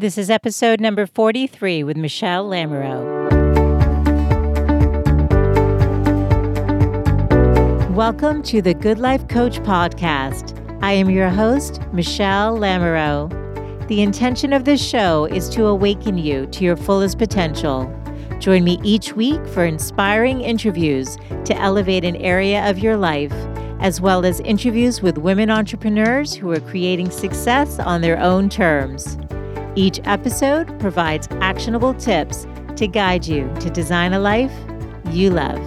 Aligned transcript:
This 0.00 0.16
is 0.16 0.30
episode 0.30 0.80
number 0.80 1.06
43 1.06 1.82
with 1.82 1.96
Michele 1.96 2.48
Lamoureux. 2.48 3.02
Welcome 7.96 8.44
to 8.44 8.62
the 8.62 8.74
Good 8.74 9.00
Life 9.00 9.26
Coach 9.26 9.58
podcast. 9.62 10.56
I 10.84 10.92
am 10.92 11.10
your 11.10 11.28
host, 11.28 11.80
Michele 11.92 12.56
Lamoureux. 12.56 13.88
The 13.88 14.00
intention 14.00 14.52
of 14.52 14.64
this 14.64 14.80
show 14.80 15.24
is 15.24 15.48
to 15.48 15.66
awaken 15.66 16.16
you 16.16 16.46
to 16.46 16.62
your 16.62 16.76
fullest 16.76 17.18
potential. 17.18 17.92
Join 18.38 18.62
me 18.62 18.78
each 18.84 19.16
week 19.16 19.44
for 19.48 19.64
inspiring 19.64 20.42
interviews 20.42 21.16
to 21.44 21.56
elevate 21.56 22.04
an 22.04 22.14
area 22.18 22.70
of 22.70 22.78
your 22.78 22.96
life, 22.96 23.34
as 23.80 24.00
well 24.00 24.24
as 24.24 24.38
interviews 24.42 25.02
with 25.02 25.18
women 25.18 25.50
entrepreneurs 25.50 26.34
who 26.34 26.52
are 26.52 26.60
creating 26.60 27.10
success 27.10 27.80
on 27.80 28.00
their 28.00 28.20
own 28.20 28.48
terms. 28.48 29.18
Each 29.78 30.00
episode 30.06 30.76
provides 30.80 31.28
actionable 31.40 31.94
tips 31.94 32.48
to 32.74 32.88
guide 32.88 33.28
you 33.28 33.48
to 33.60 33.70
design 33.70 34.12
a 34.12 34.18
life 34.18 34.50
you 35.12 35.30
love. 35.30 35.62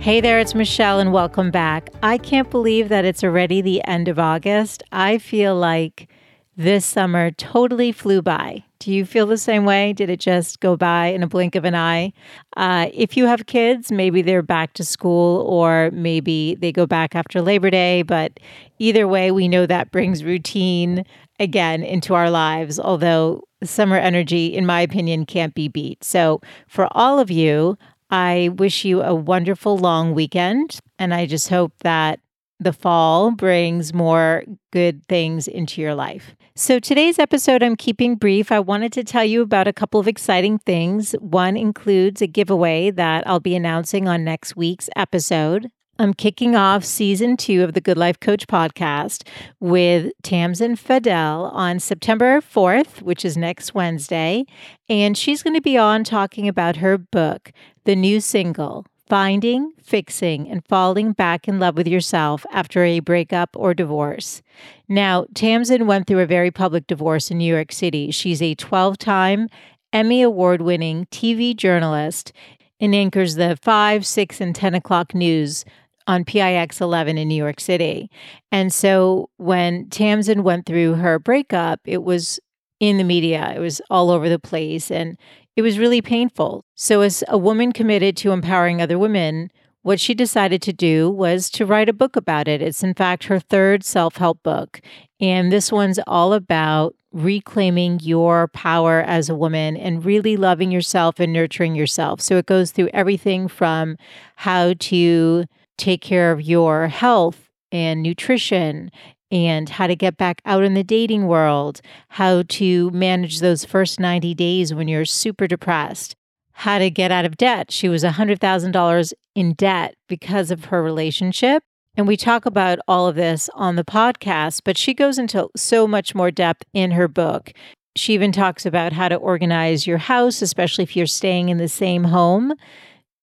Hey 0.00 0.20
there, 0.20 0.40
it's 0.40 0.52
Michele, 0.52 0.98
and 0.98 1.12
welcome 1.12 1.52
back. 1.52 1.90
I 2.02 2.18
can't 2.18 2.50
believe 2.50 2.88
that 2.88 3.04
it's 3.04 3.22
already 3.22 3.60
the 3.60 3.86
end 3.86 4.08
of 4.08 4.18
August. 4.18 4.82
I 4.90 5.18
feel 5.18 5.54
like 5.54 6.08
this 6.56 6.84
summer 6.84 7.30
totally 7.30 7.92
flew 7.92 8.20
by. 8.20 8.64
Do 8.80 8.92
you 8.92 9.04
feel 9.04 9.26
the 9.26 9.38
same 9.38 9.64
way? 9.64 9.92
Did 9.92 10.10
it 10.10 10.20
just 10.20 10.58
go 10.60 10.76
by 10.76 11.06
in 11.06 11.22
a 11.22 11.26
blink 11.26 11.54
of 11.54 11.64
an 11.64 11.74
eye? 11.74 12.12
Uh, 12.56 12.88
if 12.92 13.16
you 13.16 13.26
have 13.26 13.46
kids, 13.46 13.92
maybe 13.92 14.22
they're 14.22 14.42
back 14.42 14.72
to 14.74 14.84
school 14.84 15.42
or 15.42 15.90
maybe 15.92 16.56
they 16.56 16.72
go 16.72 16.86
back 16.86 17.14
after 17.14 17.40
Labor 17.40 17.70
Day. 17.70 18.02
But 18.02 18.40
either 18.78 19.06
way, 19.06 19.30
we 19.30 19.48
know 19.48 19.66
that 19.66 19.92
brings 19.92 20.24
routine, 20.24 21.04
again 21.38 21.82
into 21.82 22.14
our 22.14 22.30
lives, 22.30 22.78
although 22.78 23.42
summer 23.64 23.96
energy, 23.96 24.46
in 24.46 24.66
my 24.66 24.80
opinion, 24.80 25.26
can't 25.26 25.54
be 25.54 25.68
beat. 25.68 26.04
So, 26.04 26.40
for 26.68 26.88
all 26.92 27.18
of 27.18 27.30
you, 27.30 27.76
I 28.10 28.50
wish 28.56 28.84
you 28.84 29.02
a 29.02 29.14
wonderful 29.14 29.78
long 29.78 30.14
weekend. 30.14 30.78
And 30.98 31.12
I 31.12 31.26
just 31.26 31.48
hope 31.48 31.72
that 31.80 32.20
the 32.58 32.72
fall 32.72 33.30
brings 33.32 33.92
more 33.92 34.44
good 34.72 35.06
things 35.08 35.46
into 35.46 35.80
your 35.80 35.94
life. 35.94 36.34
So, 36.54 36.78
today's 36.78 37.18
episode, 37.18 37.62
I'm 37.62 37.76
keeping 37.76 38.14
brief. 38.14 38.50
I 38.50 38.60
wanted 38.60 38.92
to 38.94 39.04
tell 39.04 39.24
you 39.24 39.42
about 39.42 39.68
a 39.68 39.72
couple 39.72 40.00
of 40.00 40.08
exciting 40.08 40.58
things. 40.58 41.12
One 41.20 41.56
includes 41.56 42.22
a 42.22 42.26
giveaway 42.26 42.90
that 42.92 43.26
I'll 43.26 43.40
be 43.40 43.54
announcing 43.54 44.08
on 44.08 44.24
next 44.24 44.56
week's 44.56 44.88
episode. 44.96 45.70
I'm 45.98 46.12
kicking 46.12 46.54
off 46.54 46.84
season 46.84 47.38
two 47.38 47.64
of 47.64 47.72
the 47.72 47.80
Good 47.80 47.96
Life 47.96 48.20
Coach 48.20 48.46
podcast 48.46 49.26
with 49.60 50.12
Tamsen 50.22 50.76
Fadal 50.76 51.50
on 51.54 51.80
September 51.80 52.42
4th, 52.42 53.00
which 53.00 53.24
is 53.24 53.34
next 53.36 53.74
Wednesday. 53.74 54.44
And 54.90 55.16
she's 55.16 55.42
going 55.42 55.54
to 55.54 55.62
be 55.62 55.78
on 55.78 56.04
talking 56.04 56.48
about 56.48 56.76
her 56.76 56.98
book, 56.98 57.50
the 57.84 57.96
new 57.96 58.20
single, 58.20 58.84
Finding, 59.08 59.72
Fixing, 59.82 60.50
and 60.50 60.66
Falling 60.66 61.12
Back 61.12 61.48
in 61.48 61.58
Love 61.58 61.78
with 61.78 61.88
Yourself 61.88 62.44
After 62.52 62.84
a 62.84 63.00
Breakup 63.00 63.56
or 63.56 63.72
Divorce. 63.72 64.42
Now, 64.88 65.24
Tamsen 65.34 65.86
went 65.86 66.06
through 66.06 66.20
a 66.20 66.26
very 66.26 66.50
public 66.50 66.86
divorce 66.86 67.30
in 67.30 67.38
New 67.38 67.50
York 67.50 67.72
City. 67.72 68.10
She's 68.10 68.42
a 68.42 68.54
12 68.54 68.98
time 68.98 69.48
Emmy 69.94 70.20
Award 70.20 70.60
winning 70.60 71.06
TV 71.06 71.56
journalist 71.56 72.34
and 72.80 72.94
anchors 72.94 73.36
the 73.36 73.58
5, 73.62 74.04
6, 74.04 74.40
and 74.42 74.54
10 74.54 74.74
o'clock 74.74 75.14
news 75.14 75.64
on 76.06 76.24
PIX 76.24 76.80
11 76.80 77.18
in 77.18 77.28
New 77.28 77.34
York 77.34 77.60
City. 77.60 78.10
And 78.52 78.72
so 78.72 79.30
when 79.36 79.88
Tamsen 79.90 80.42
went 80.42 80.66
through 80.66 80.94
her 80.94 81.18
breakup, 81.18 81.80
it 81.84 82.02
was 82.02 82.38
in 82.80 82.98
the 82.98 83.04
media, 83.04 83.52
it 83.56 83.60
was 83.60 83.80
all 83.90 84.10
over 84.10 84.28
the 84.28 84.38
place, 84.38 84.90
and 84.90 85.16
it 85.56 85.62
was 85.62 85.78
really 85.78 86.02
painful. 86.02 86.64
So, 86.74 87.00
as 87.00 87.24
a 87.28 87.38
woman 87.38 87.72
committed 87.72 88.16
to 88.18 88.32
empowering 88.32 88.80
other 88.82 88.98
women, 88.98 89.50
what 89.82 90.00
she 90.00 90.14
decided 90.14 90.60
to 90.62 90.72
do 90.72 91.08
was 91.08 91.48
to 91.50 91.64
write 91.64 91.88
a 91.88 91.94
book 91.94 92.16
about 92.16 92.48
it. 92.48 92.60
It's, 92.60 92.82
in 92.82 92.92
fact, 92.92 93.24
her 93.24 93.40
third 93.40 93.82
self 93.84 94.16
help 94.16 94.42
book. 94.42 94.80
And 95.20 95.50
this 95.50 95.72
one's 95.72 95.98
all 96.06 96.34
about 96.34 96.94
reclaiming 97.12 98.00
your 98.02 98.48
power 98.48 99.00
as 99.00 99.30
a 99.30 99.34
woman 99.34 99.76
and 99.76 100.04
really 100.04 100.36
loving 100.36 100.70
yourself 100.70 101.18
and 101.18 101.32
nurturing 101.32 101.74
yourself. 101.74 102.20
So, 102.20 102.36
it 102.36 102.46
goes 102.46 102.70
through 102.70 102.90
everything 102.92 103.48
from 103.48 103.96
how 104.34 104.74
to 104.74 105.46
take 105.76 106.00
care 106.00 106.32
of 106.32 106.42
your 106.42 106.88
health 106.88 107.48
and 107.72 108.02
nutrition 108.02 108.90
and 109.30 109.68
how 109.68 109.86
to 109.86 109.96
get 109.96 110.16
back 110.16 110.40
out 110.44 110.62
in 110.62 110.74
the 110.74 110.84
dating 110.84 111.26
world, 111.26 111.80
how 112.08 112.42
to 112.48 112.90
manage 112.90 113.40
those 113.40 113.64
first 113.64 113.98
90 113.98 114.34
days 114.34 114.72
when 114.72 114.88
you're 114.88 115.04
super 115.04 115.46
depressed, 115.46 116.14
how 116.52 116.78
to 116.78 116.90
get 116.90 117.10
out 117.10 117.24
of 117.24 117.36
debt. 117.36 117.70
She 117.70 117.88
was 117.88 118.04
$100,000 118.04 119.12
in 119.34 119.52
debt 119.54 119.94
because 120.08 120.50
of 120.50 120.66
her 120.66 120.82
relationship. 120.82 121.62
And 121.96 122.06
we 122.06 122.16
talk 122.16 122.46
about 122.46 122.78
all 122.86 123.08
of 123.08 123.16
this 123.16 123.48
on 123.54 123.76
the 123.76 123.84
podcast, 123.84 124.60
but 124.64 124.76
she 124.76 124.94
goes 124.94 125.18
into 125.18 125.48
so 125.56 125.86
much 125.86 126.14
more 126.14 126.30
depth 126.30 126.64
in 126.72 126.92
her 126.92 127.08
book. 127.08 127.52
She 127.96 128.12
even 128.12 128.32
talks 128.32 128.66
about 128.66 128.92
how 128.92 129.08
to 129.08 129.16
organize 129.16 129.86
your 129.86 129.98
house, 129.98 130.42
especially 130.42 130.84
if 130.84 130.94
you're 130.94 131.06
staying 131.06 131.48
in 131.48 131.56
the 131.56 131.68
same 131.68 132.04
home 132.04 132.52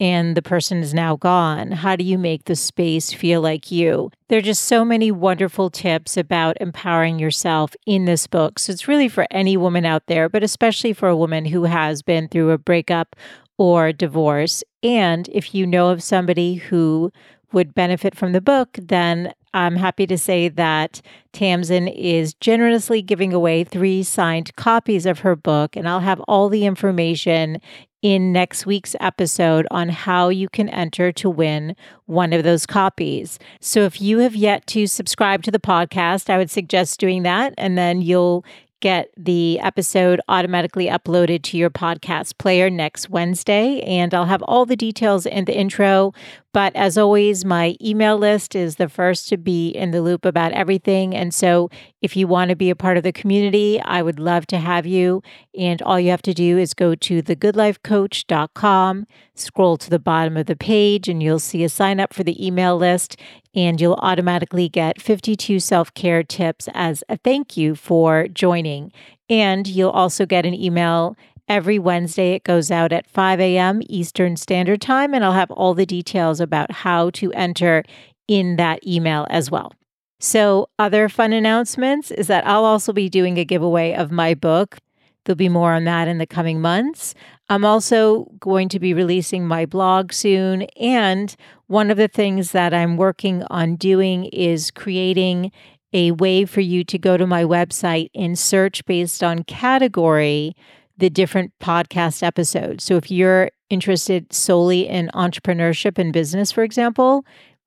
and 0.00 0.36
the 0.36 0.42
person 0.42 0.78
is 0.78 0.94
now 0.94 1.16
gone? 1.16 1.72
How 1.72 1.96
do 1.96 2.04
you 2.04 2.18
make 2.18 2.44
the 2.44 2.56
space 2.56 3.12
feel 3.12 3.40
like 3.40 3.70
you? 3.70 4.10
There 4.28 4.38
are 4.38 4.42
just 4.42 4.64
so 4.64 4.84
many 4.84 5.10
wonderful 5.10 5.70
tips 5.70 6.16
about 6.16 6.56
empowering 6.60 7.18
yourself 7.18 7.74
in 7.86 8.04
this 8.04 8.26
book. 8.26 8.58
So 8.58 8.72
it's 8.72 8.88
really 8.88 9.08
for 9.08 9.26
any 9.30 9.56
woman 9.56 9.84
out 9.84 10.06
there, 10.06 10.28
but 10.28 10.42
especially 10.42 10.92
for 10.92 11.08
a 11.08 11.16
woman 11.16 11.46
who 11.46 11.64
has 11.64 12.02
been 12.02 12.28
through 12.28 12.50
a 12.50 12.58
breakup 12.58 13.16
or 13.56 13.92
divorce. 13.92 14.62
And 14.82 15.28
if 15.32 15.54
you 15.54 15.66
know 15.66 15.88
of 15.88 16.02
somebody 16.02 16.54
who 16.54 17.12
would 17.52 17.74
benefit 17.74 18.14
from 18.14 18.32
the 18.32 18.40
book, 18.40 18.78
then 18.80 19.32
I'm 19.54 19.76
happy 19.76 20.06
to 20.06 20.18
say 20.18 20.48
that 20.50 21.00
Tamsen 21.32 21.88
is 21.88 22.34
generously 22.34 23.00
giving 23.00 23.32
away 23.32 23.64
three 23.64 24.02
signed 24.02 24.54
copies 24.56 25.06
of 25.06 25.20
her 25.20 25.34
book, 25.34 25.74
and 25.74 25.88
I'll 25.88 26.00
have 26.00 26.20
all 26.28 26.48
the 26.48 26.66
information 26.66 27.60
in 28.02 28.32
next 28.32 28.66
week's 28.66 28.94
episode 29.00 29.66
on 29.70 29.88
how 29.88 30.28
you 30.28 30.48
can 30.48 30.68
enter 30.68 31.10
to 31.12 31.28
win 31.28 31.74
one 32.06 32.32
of 32.32 32.44
those 32.44 32.66
copies. 32.66 33.38
So 33.60 33.80
if 33.80 34.00
you 34.00 34.18
have 34.18 34.36
yet 34.36 34.66
to 34.68 34.86
subscribe 34.86 35.42
to 35.44 35.50
the 35.50 35.58
podcast, 35.58 36.30
I 36.30 36.38
would 36.38 36.50
suggest 36.50 37.00
doing 37.00 37.22
that, 37.24 37.54
and 37.58 37.76
then 37.76 38.00
you'll 38.02 38.44
get 38.80 39.10
the 39.16 39.58
episode 39.60 40.20
automatically 40.28 40.86
uploaded 40.86 41.42
to 41.42 41.56
your 41.56 41.70
podcast 41.70 42.38
player 42.38 42.70
next 42.70 43.10
Wednesday. 43.10 43.80
And 43.80 44.14
I'll 44.14 44.26
have 44.26 44.42
all 44.42 44.66
the 44.66 44.76
details 44.76 45.26
in 45.26 45.46
the 45.46 45.56
intro. 45.56 46.12
But 46.58 46.74
as 46.74 46.98
always, 46.98 47.44
my 47.44 47.76
email 47.80 48.18
list 48.18 48.56
is 48.56 48.74
the 48.74 48.88
first 48.88 49.28
to 49.28 49.36
be 49.36 49.68
in 49.68 49.92
the 49.92 50.02
loop 50.02 50.24
about 50.24 50.50
everything. 50.50 51.14
And 51.14 51.32
so 51.32 51.70
if 52.02 52.16
you 52.16 52.26
want 52.26 52.48
to 52.48 52.56
be 52.56 52.68
a 52.68 52.74
part 52.74 52.96
of 52.96 53.04
the 53.04 53.12
community, 53.12 53.80
I 53.80 54.02
would 54.02 54.18
love 54.18 54.44
to 54.48 54.58
have 54.58 54.84
you. 54.84 55.22
And 55.56 55.80
all 55.82 56.00
you 56.00 56.10
have 56.10 56.22
to 56.22 56.34
do 56.34 56.58
is 56.58 56.74
go 56.74 56.96
to 56.96 57.22
thegoodlifecoach.com, 57.22 59.06
scroll 59.36 59.76
to 59.76 59.88
the 59.88 60.00
bottom 60.00 60.36
of 60.36 60.46
the 60.46 60.56
page, 60.56 61.06
and 61.08 61.22
you'll 61.22 61.38
see 61.38 61.62
a 61.62 61.68
sign 61.68 62.00
up 62.00 62.12
for 62.12 62.24
the 62.24 62.44
email 62.44 62.76
list. 62.76 63.16
And 63.54 63.80
you'll 63.80 63.94
automatically 64.02 64.68
get 64.68 65.00
52 65.00 65.60
self 65.60 65.94
care 65.94 66.24
tips 66.24 66.68
as 66.74 67.04
a 67.08 67.18
thank 67.18 67.56
you 67.56 67.76
for 67.76 68.26
joining. 68.26 68.90
And 69.30 69.68
you'll 69.68 69.90
also 69.90 70.26
get 70.26 70.44
an 70.44 70.54
email 70.54 71.16
Every 71.48 71.78
Wednesday, 71.78 72.32
it 72.32 72.44
goes 72.44 72.70
out 72.70 72.92
at 72.92 73.08
5 73.08 73.40
a.m. 73.40 73.80
Eastern 73.88 74.36
Standard 74.36 74.82
Time, 74.82 75.14
and 75.14 75.24
I'll 75.24 75.32
have 75.32 75.50
all 75.50 75.72
the 75.72 75.86
details 75.86 76.40
about 76.40 76.70
how 76.70 77.08
to 77.10 77.32
enter 77.32 77.84
in 78.26 78.56
that 78.56 78.86
email 78.86 79.26
as 79.30 79.50
well. 79.50 79.72
So, 80.20 80.68
other 80.78 81.08
fun 81.08 81.32
announcements 81.32 82.10
is 82.10 82.26
that 82.26 82.46
I'll 82.46 82.64
also 82.64 82.92
be 82.92 83.08
doing 83.08 83.38
a 83.38 83.44
giveaway 83.44 83.94
of 83.94 84.10
my 84.10 84.34
book. 84.34 84.78
There'll 85.24 85.36
be 85.36 85.48
more 85.48 85.72
on 85.72 85.84
that 85.84 86.08
in 86.08 86.18
the 86.18 86.26
coming 86.26 86.60
months. 86.60 87.14
I'm 87.48 87.64
also 87.64 88.30
going 88.40 88.68
to 88.70 88.78
be 88.78 88.92
releasing 88.92 89.46
my 89.46 89.64
blog 89.64 90.12
soon. 90.12 90.62
And 90.78 91.34
one 91.66 91.90
of 91.90 91.96
the 91.96 92.08
things 92.08 92.52
that 92.52 92.74
I'm 92.74 92.96
working 92.96 93.42
on 93.48 93.76
doing 93.76 94.24
is 94.26 94.70
creating 94.70 95.52
a 95.92 96.10
way 96.12 96.44
for 96.44 96.60
you 96.60 96.84
to 96.84 96.98
go 96.98 97.16
to 97.16 97.26
my 97.26 97.44
website 97.44 98.10
and 98.14 98.38
search 98.38 98.84
based 98.84 99.22
on 99.22 99.44
category 99.44 100.54
the 100.98 101.10
different 101.10 101.52
podcast 101.60 102.22
episodes. 102.22 102.84
So 102.84 102.96
if 102.96 103.10
you're 103.10 103.50
interested 103.70 104.32
solely 104.32 104.86
in 104.88 105.10
entrepreneurship 105.14 105.98
and 105.98 106.12
business, 106.12 106.52
for 106.52 106.62
example, 106.62 107.24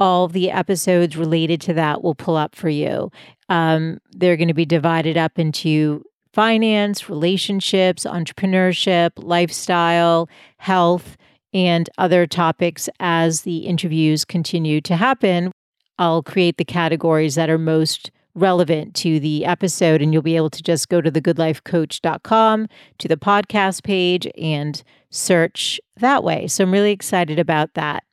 all 0.00 0.28
the 0.28 0.50
episodes 0.50 1.16
related 1.16 1.60
to 1.62 1.72
that 1.74 2.02
will 2.02 2.14
pull 2.14 2.36
up 2.36 2.56
for 2.56 2.68
you. 2.68 3.10
Um, 3.48 3.98
they're 4.10 4.36
going 4.36 4.48
to 4.48 4.54
be 4.54 4.66
divided 4.66 5.16
up 5.16 5.38
into 5.38 6.04
finance, 6.32 7.08
relationships, 7.08 8.04
entrepreneurship, 8.04 9.10
lifestyle, 9.16 10.28
health, 10.56 11.16
and 11.54 11.88
other 11.98 12.26
topics 12.26 12.88
as 12.98 13.42
the 13.42 13.58
interviews 13.58 14.24
continue 14.24 14.80
to 14.80 14.96
happen. 14.96 15.52
I'll 15.98 16.22
create 16.22 16.56
the 16.56 16.64
categories 16.64 17.34
that 17.34 17.50
are 17.50 17.58
most 17.58 18.10
relevant 18.34 18.94
to 18.96 19.20
the 19.20 19.44
episode. 19.44 20.02
And 20.02 20.12
you'll 20.12 20.22
be 20.22 20.36
able 20.36 20.50
to 20.50 20.62
just 20.62 20.88
go 20.88 21.00
to 21.00 21.10
thegoodlifecoach.com 21.10 22.68
to 22.98 23.08
the 23.08 23.16
podcast 23.16 23.82
page 23.82 24.26
and 24.38 24.82
search 25.10 25.80
that 25.96 26.24
way. 26.24 26.46
So 26.46 26.64
I'm 26.64 26.72
really 26.72 26.92
excited 26.92 27.38
about 27.38 27.74
that. 27.74 28.04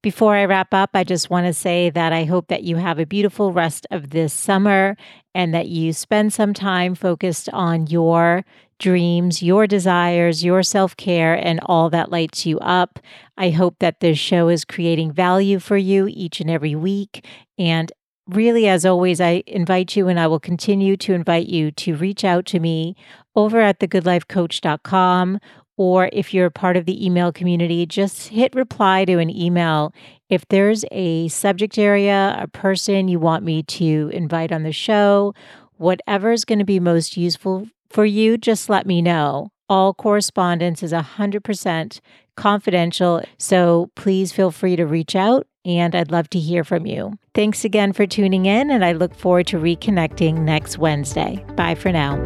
Before 0.00 0.36
I 0.36 0.44
wrap 0.44 0.72
up, 0.72 0.90
I 0.94 1.02
just 1.02 1.28
want 1.28 1.46
to 1.46 1.52
say 1.52 1.90
that 1.90 2.12
I 2.12 2.22
hope 2.24 2.48
that 2.48 2.62
you 2.62 2.76
have 2.76 3.00
a 3.00 3.06
beautiful 3.06 3.52
rest 3.52 3.84
of 3.90 4.10
this 4.10 4.32
summer 4.32 4.96
and 5.34 5.52
that 5.52 5.68
you 5.68 5.92
spend 5.92 6.32
some 6.32 6.54
time 6.54 6.94
focused 6.94 7.48
on 7.52 7.88
your 7.88 8.44
dreams, 8.78 9.42
your 9.42 9.66
desires, 9.66 10.44
your 10.44 10.62
self 10.62 10.96
care, 10.96 11.34
and 11.34 11.58
all 11.64 11.90
that 11.90 12.10
lights 12.12 12.46
you 12.46 12.60
up. 12.60 13.00
I 13.36 13.50
hope 13.50 13.80
that 13.80 13.98
this 13.98 14.18
show 14.18 14.48
is 14.48 14.64
creating 14.64 15.12
value 15.12 15.58
for 15.58 15.76
you 15.76 16.06
each 16.08 16.40
and 16.40 16.48
every 16.48 16.76
week. 16.76 17.26
And 17.58 17.92
really, 18.28 18.68
as 18.68 18.84
always, 18.84 19.20
I 19.20 19.42
invite 19.46 19.96
you 19.96 20.08
and 20.08 20.20
I 20.20 20.26
will 20.26 20.40
continue 20.40 20.96
to 20.98 21.14
invite 21.14 21.46
you 21.46 21.70
to 21.72 21.96
reach 21.96 22.24
out 22.24 22.46
to 22.46 22.60
me 22.60 22.94
over 23.34 23.60
at 23.60 23.80
thegoodlifecoach.com 23.80 25.40
or 25.78 26.10
if 26.12 26.34
you're 26.34 26.46
a 26.46 26.50
part 26.50 26.76
of 26.76 26.86
the 26.86 27.06
email 27.06 27.32
community, 27.32 27.86
just 27.86 28.28
hit 28.28 28.54
reply 28.54 29.04
to 29.04 29.18
an 29.18 29.30
email. 29.30 29.94
If 30.28 30.46
there's 30.48 30.84
a 30.90 31.28
subject 31.28 31.78
area, 31.78 32.36
a 32.38 32.48
person 32.48 33.06
you 33.06 33.20
want 33.20 33.44
me 33.44 33.62
to 33.62 34.10
invite 34.12 34.50
on 34.50 34.64
the 34.64 34.72
show, 34.72 35.34
whatever 35.76 36.32
is 36.32 36.44
going 36.44 36.58
to 36.58 36.64
be 36.64 36.80
most 36.80 37.16
useful 37.16 37.68
for 37.88 38.04
you, 38.04 38.36
just 38.36 38.68
let 38.68 38.86
me 38.86 39.00
know. 39.00 39.50
All 39.68 39.94
correspondence 39.94 40.82
is 40.82 40.92
100% 40.92 42.00
confidential, 42.36 43.22
so 43.38 43.90
please 43.94 44.32
feel 44.32 44.50
free 44.50 44.74
to 44.76 44.84
reach 44.84 45.14
out 45.14 45.46
and 45.64 45.94
I'd 45.94 46.10
love 46.10 46.28
to 46.30 46.38
hear 46.38 46.64
from 46.64 46.86
you. 46.86 47.18
Thanks 47.34 47.64
again 47.64 47.92
for 47.92 48.06
tuning 48.06 48.46
in, 48.46 48.70
and 48.70 48.84
I 48.84 48.92
look 48.92 49.14
forward 49.14 49.46
to 49.48 49.58
reconnecting 49.58 50.40
next 50.40 50.78
Wednesday. 50.78 51.44
Bye 51.56 51.74
for 51.74 51.92
now. 51.92 52.16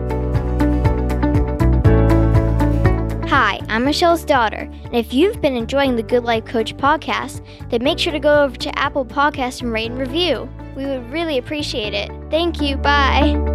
Hi, 3.29 3.61
I'm 3.69 3.85
Michele's 3.85 4.25
daughter, 4.25 4.71
and 4.85 4.95
if 4.95 5.15
you've 5.15 5.41
been 5.41 5.57
enjoying 5.57 5.97
the 5.97 6.03
Good 6.03 6.25
Life 6.25 6.45
Coach 6.45 6.77
podcast, 6.77 7.45
then 7.71 7.83
make 7.83 7.99
sure 7.99 8.13
to 8.13 8.21
go 8.21 8.45
over 8.45 8.57
to 8.57 8.79
Apple 8.79 9.07
Podcasts 9.07 9.63
and 9.63 9.73
rate 9.73 9.91
and 9.91 9.99
review. 9.99 10.49
We 10.77 10.85
would 10.85 11.11
really 11.11 11.39
appreciate 11.39 11.95
it. 11.95 12.11
Thank 12.31 12.61
you. 12.61 12.77
Bye. 12.77 13.52